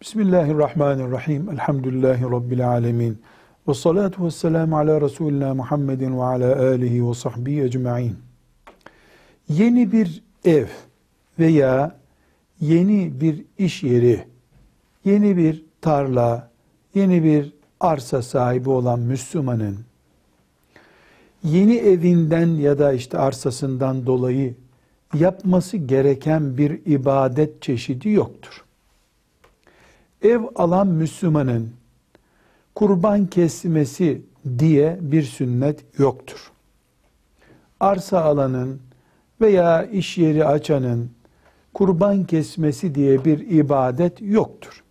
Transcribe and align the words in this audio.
Bismillahirrahmanirrahim. 0.00 1.50
Elhamdülillahi 1.50 2.22
Rabbil 2.22 2.68
alemin. 2.68 3.18
Ve 3.68 3.74
salatu 3.74 4.26
ve 4.26 4.30
selamu 4.30 4.78
ala 4.78 5.00
Resulina 5.00 5.54
Muhammedin 5.54 6.18
ve 6.18 6.22
ala 6.22 6.56
alihi 6.56 7.08
ve 7.08 7.14
sahbihi 7.14 7.62
ecma'in. 7.62 8.16
Yeni 9.48 9.92
bir 9.92 10.22
ev 10.44 10.66
veya 11.38 11.96
yeni 12.60 13.20
bir 13.20 13.44
iş 13.58 13.82
yeri, 13.82 14.24
yeni 15.04 15.36
bir 15.36 15.64
tarla, 15.80 16.50
yeni 16.94 17.24
bir 17.24 17.52
arsa 17.80 18.22
sahibi 18.22 18.70
olan 18.70 19.00
Müslümanın 19.00 19.78
yeni 21.44 21.76
evinden 21.76 22.46
ya 22.46 22.78
da 22.78 22.92
işte 22.92 23.18
arsasından 23.18 24.06
dolayı 24.06 24.54
yapması 25.14 25.76
gereken 25.76 26.58
bir 26.58 26.86
ibadet 26.86 27.62
çeşidi 27.62 28.08
yoktur. 28.08 28.64
Ev 30.22 30.42
alan 30.54 30.86
Müslümanın 30.86 31.70
kurban 32.74 33.26
kesmesi 33.26 34.22
diye 34.58 34.98
bir 35.00 35.22
sünnet 35.22 35.84
yoktur. 35.98 36.52
Arsa 37.80 38.22
alanın 38.24 38.80
veya 39.40 39.84
iş 39.84 40.18
yeri 40.18 40.44
açanın 40.44 41.10
kurban 41.74 42.24
kesmesi 42.24 42.94
diye 42.94 43.24
bir 43.24 43.38
ibadet 43.38 44.20
yoktur. 44.20 44.84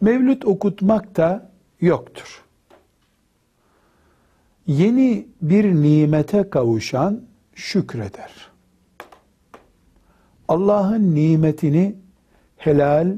Mevlüt 0.00 0.44
okutmak 0.44 1.16
da 1.16 1.50
yoktur. 1.80 2.44
Yeni 4.66 5.26
bir 5.42 5.74
nimete 5.74 6.50
kavuşan 6.50 7.20
şükreder. 7.54 8.50
Allah'ın 10.48 11.14
nimetini 11.14 11.96
helal, 12.56 13.16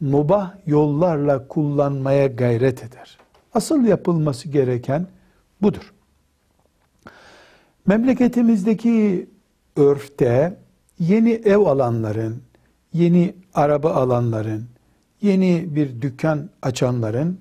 mubah 0.00 0.54
yollarla 0.66 1.48
kullanmaya 1.48 2.26
gayret 2.26 2.84
eder. 2.84 3.18
Asıl 3.54 3.84
yapılması 3.84 4.48
gereken 4.48 5.06
budur. 5.62 5.92
Memleketimizdeki 7.86 9.28
örfte 9.76 10.56
yeni 10.98 11.30
ev 11.30 11.58
alanların, 11.58 12.42
yeni 12.92 13.34
araba 13.54 13.90
alanların, 13.90 14.66
yeni 15.22 15.74
bir 15.74 16.02
dükkan 16.02 16.50
açanların 16.62 17.40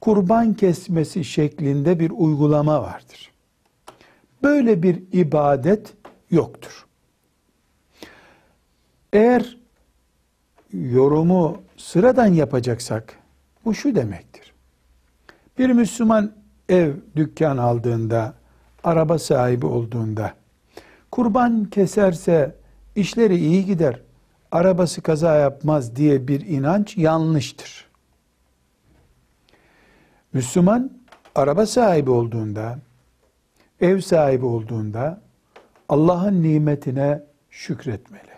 kurban 0.00 0.54
kesmesi 0.54 1.24
şeklinde 1.24 2.00
bir 2.00 2.10
uygulama 2.10 2.82
vardır. 2.82 3.32
Böyle 4.42 4.82
bir 4.82 5.02
ibadet 5.12 5.92
yoktur. 6.30 6.86
Eğer 9.12 9.59
yorumu 10.72 11.62
sıradan 11.76 12.26
yapacaksak 12.26 13.18
bu 13.64 13.74
şu 13.74 13.94
demektir. 13.94 14.52
Bir 15.58 15.70
Müslüman 15.70 16.32
ev, 16.68 16.94
dükkan 17.16 17.56
aldığında, 17.56 18.34
araba 18.84 19.18
sahibi 19.18 19.66
olduğunda 19.66 20.34
kurban 21.10 21.64
keserse 21.64 22.54
işleri 22.96 23.36
iyi 23.36 23.64
gider, 23.66 24.00
arabası 24.52 25.02
kaza 25.02 25.34
yapmaz 25.34 25.96
diye 25.96 26.28
bir 26.28 26.40
inanç 26.40 26.96
yanlıştır. 26.96 27.90
Müslüman 30.32 30.90
araba 31.34 31.66
sahibi 31.66 32.10
olduğunda, 32.10 32.78
ev 33.80 34.00
sahibi 34.00 34.44
olduğunda 34.44 35.20
Allah'ın 35.88 36.42
nimetine 36.42 37.22
şükretmeli. 37.50 38.30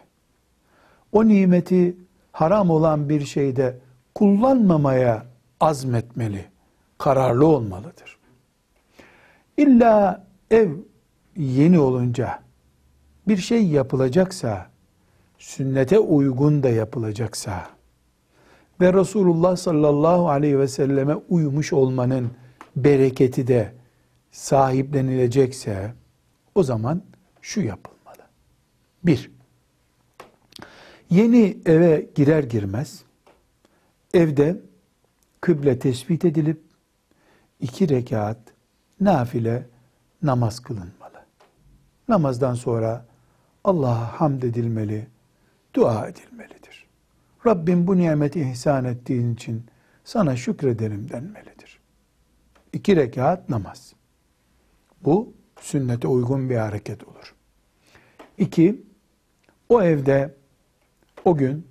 O 1.13 1.29
nimeti 1.29 1.97
haram 2.33 2.71
olan 2.71 3.09
bir 3.09 3.27
şeyde 3.27 3.79
kullanmamaya 4.15 5.27
azmetmeli, 5.61 6.45
kararlı 6.99 7.47
olmalıdır. 7.47 8.19
İlla 9.57 10.27
ev 10.51 10.71
yeni 11.37 11.79
olunca 11.79 12.43
bir 13.29 13.37
şey 13.37 13.67
yapılacaksa, 13.67 14.67
sünnete 15.39 15.99
uygun 15.99 16.63
da 16.63 16.69
yapılacaksa 16.69 17.67
ve 18.81 18.93
Resulullah 18.93 19.57
sallallahu 19.57 20.29
aleyhi 20.29 20.59
ve 20.59 20.69
selleme 20.69 21.15
uymuş 21.15 21.73
olmanın 21.73 22.31
bereketi 22.77 23.47
de 23.47 23.73
sahiplenilecekse 24.31 25.95
o 26.55 26.63
zaman 26.63 27.03
şu 27.41 27.61
yapılmalı. 27.61 28.23
Bir, 29.05 29.31
yeni 31.13 31.59
eve 31.67 32.11
girer 32.15 32.43
girmez 32.43 33.03
evde 34.15 34.61
kıble 35.41 35.79
tespit 35.79 36.25
edilip 36.25 36.63
iki 37.61 37.89
rekat 37.89 38.39
nafile 39.01 39.67
namaz 40.23 40.61
kılınmalı. 40.61 41.25
Namazdan 42.09 42.55
sonra 42.55 43.07
Allah'a 43.65 44.21
hamd 44.21 44.43
edilmeli, 44.43 45.07
dua 45.75 46.09
edilmelidir. 46.09 46.87
Rabbim 47.47 47.87
bu 47.87 47.97
nimeti 47.97 48.41
ihsan 48.41 48.85
ettiğin 48.85 49.35
için 49.35 49.67
sana 50.05 50.37
şükrederim 50.37 51.11
denmelidir. 51.11 51.81
İki 52.73 52.97
rekat 52.97 53.49
namaz. 53.49 53.93
Bu 55.05 55.35
sünnete 55.61 56.09
uygun 56.09 56.51
bir 56.51 56.57
hareket 56.57 57.05
olur. 57.05 57.35
İki, 58.39 58.83
o 59.69 59.83
evde 59.83 60.42
o 61.25 61.37
gün 61.37 61.67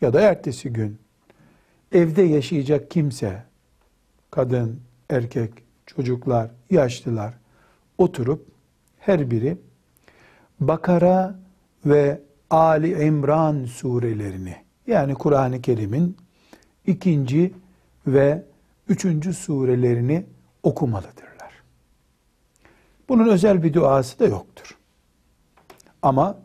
ya 0.00 0.12
da 0.12 0.20
ertesi 0.20 0.72
gün 0.72 0.98
evde 1.92 2.22
yaşayacak 2.22 2.90
kimse, 2.90 3.42
kadın, 4.30 4.80
erkek, 5.10 5.52
çocuklar, 5.86 6.50
yaşlılar 6.70 7.34
oturup 7.98 8.46
her 8.98 9.30
biri 9.30 9.58
Bakara 10.60 11.38
ve 11.86 12.20
Ali 12.50 13.04
İmran 13.04 13.64
surelerini 13.64 14.56
yani 14.86 15.14
Kur'an-ı 15.14 15.62
Kerim'in 15.62 16.16
ikinci 16.86 17.54
ve 18.06 18.42
üçüncü 18.88 19.34
surelerini 19.34 20.26
okumalıdırlar. 20.62 21.52
Bunun 23.08 23.28
özel 23.28 23.62
bir 23.62 23.74
duası 23.74 24.18
da 24.18 24.24
yoktur. 24.24 24.78
Ama 26.02 26.38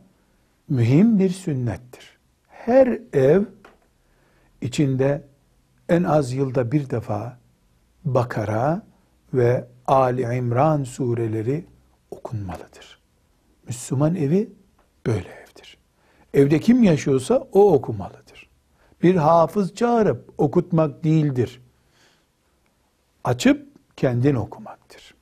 mühim 0.69 1.19
bir 1.19 1.29
sünnettir. 1.29 2.16
Her 2.67 2.99
ev 3.13 3.43
içinde 4.61 5.23
en 5.89 6.03
az 6.03 6.33
yılda 6.33 6.71
bir 6.71 6.89
defa 6.89 7.37
Bakara 8.05 8.81
ve 9.33 9.67
Ali 9.85 10.37
İmran 10.37 10.83
sureleri 10.83 11.65
okunmalıdır. 12.11 12.99
Müslüman 13.67 14.15
evi 14.15 14.49
böyle 15.05 15.29
evdir. 15.29 15.77
Evde 16.33 16.59
kim 16.59 16.83
yaşıyorsa 16.83 17.47
o 17.51 17.73
okumalıdır. 17.73 18.49
Bir 19.03 19.15
hafız 19.15 19.75
çağırıp 19.75 20.33
okutmak 20.37 21.03
değildir. 21.03 21.61
Açıp 23.23 23.67
kendin 23.95 24.35
okumaktır. 24.35 25.15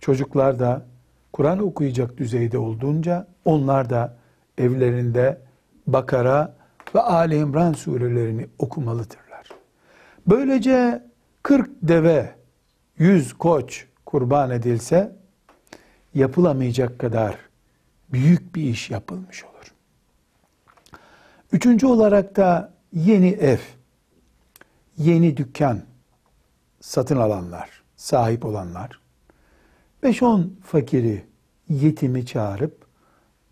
Çocuklar 0.00 0.58
da 0.58 0.86
Kur'an 1.32 1.58
okuyacak 1.58 2.16
düzeyde 2.18 2.58
olduğunca 2.58 3.26
onlar 3.44 3.90
da 3.90 4.16
evlerinde 4.58 5.45
Bakara 5.86 6.56
ve 6.94 7.00
Ali 7.00 7.36
İmran 7.36 7.72
surelerini 7.72 8.46
okumalıdırlar. 8.58 9.48
Böylece 10.26 11.02
40 11.42 11.70
deve, 11.82 12.34
100 12.98 13.32
koç 13.32 13.86
kurban 14.06 14.50
edilse 14.50 15.16
yapılamayacak 16.14 16.98
kadar 16.98 17.36
büyük 18.12 18.54
bir 18.54 18.62
iş 18.62 18.90
yapılmış 18.90 19.44
olur. 19.44 19.74
Üçüncü 21.52 21.86
olarak 21.86 22.36
da 22.36 22.72
yeni 22.92 23.28
ev, 23.28 23.58
yeni 24.98 25.36
dükkan 25.36 25.82
satın 26.80 27.16
alanlar, 27.16 27.82
sahip 27.96 28.44
olanlar, 28.44 29.00
5-10 30.02 30.46
fakiri, 30.62 31.24
yetimi 31.68 32.26
çağırıp 32.26 32.86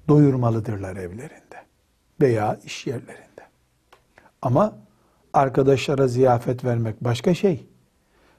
doyurmalıdırlar 0.09 0.97
evlerinde 0.97 1.65
veya 2.21 2.61
iş 2.65 2.87
yerlerinde. 2.87 3.43
Ama 4.43 4.79
arkadaşlara 5.33 6.09
ziyafet 6.09 6.65
vermek 6.65 7.05
başka 7.05 7.35
şey. 7.35 7.67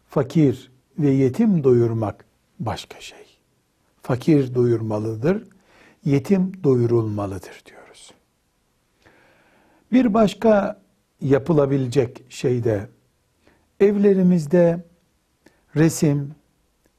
Fakir 0.09 0.71
ve 0.99 1.09
yetim 1.09 1.63
doyurmak 1.63 2.25
başka 2.59 3.01
şey. 3.01 3.25
Fakir 4.01 4.55
doyurmalıdır, 4.55 5.43
yetim 6.05 6.63
doyurulmalıdır 6.63 7.63
diyoruz. 7.65 8.13
Bir 9.91 10.13
başka 10.13 10.81
yapılabilecek 11.21 12.23
şey 12.29 12.63
de 12.63 12.89
evlerimizde 13.79 14.83
resim, 15.75 16.35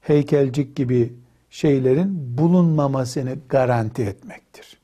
heykelcik 0.00 0.76
gibi 0.76 1.12
şeylerin 1.50 2.38
bulunmamasını 2.38 3.36
garanti 3.48 4.02
etmektir. 4.02 4.78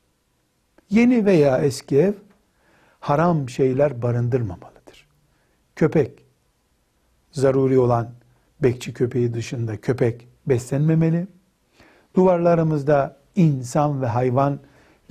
Yeni 0.93 1.25
veya 1.25 1.57
eski 1.57 1.97
ev 1.97 2.13
haram 2.99 3.49
şeyler 3.49 4.01
barındırmamalıdır. 4.01 5.07
köpek, 5.75 6.25
zaruri 7.31 7.79
olan 7.79 8.09
bekçi 8.63 8.93
köpeği 8.93 9.33
dışında 9.33 9.81
köpek 9.81 10.27
beslenmemeli. 10.47 11.27
Duvarlarımızda 12.15 13.17
insan 13.35 14.01
ve 14.01 14.05
hayvan 14.05 14.59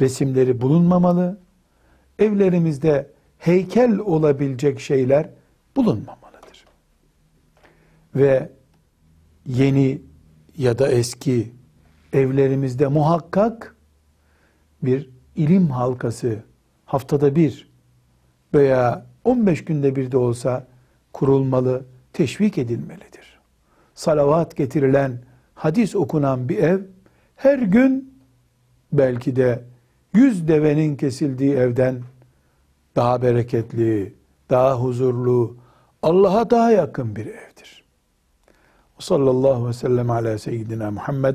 resimleri 0.01 0.61
bulunmamalı. 0.61 1.41
Evlerimizde 2.19 3.11
heykel 3.39 3.99
olabilecek 3.99 4.81
şeyler 4.81 5.31
bulunmamalıdır. 5.77 6.65
Ve 8.15 8.51
yeni 9.47 10.03
ya 10.57 10.79
da 10.79 10.89
eski 10.89 11.53
evlerimizde 12.13 12.87
muhakkak 12.87 13.77
bir 14.83 15.22
ilim 15.37 15.71
halkası 15.71 16.39
haftada 16.85 17.37
bir 17.37 17.71
veya 18.55 19.07
15 19.25 19.65
günde 19.65 19.97
bir 19.97 20.13
de 20.13 20.17
olsa 20.17 20.67
kurulmalı, 21.13 21.85
teşvik 22.13 22.59
edilmelidir. 22.59 23.41
Salavat 23.95 24.57
getirilen, 24.57 25.19
hadis 25.55 25.97
okunan 25.97 26.49
bir 26.49 26.59
ev 26.59 26.81
her 27.37 27.59
gün 27.59 28.15
belki 28.93 29.37
de 29.37 29.65
yüz 30.15 30.49
devenin 30.49 30.97
kesildiği 30.97 31.55
evden 31.55 32.01
daha 32.97 33.23
bereketli, 33.23 34.15
daha 34.51 34.75
huzurlu, 34.75 35.57
Allah'a 36.03 36.51
daha 36.51 36.71
yakın 36.71 37.17
bir 37.17 37.27
evdir. 37.27 37.85
Sallallahu 38.99 39.51
aleyhi 39.51 39.69
ve 39.69 39.73
sellem 39.73 40.11
ala 40.11 40.39
seyyidina 40.39 40.91
Muhammed 40.91 41.35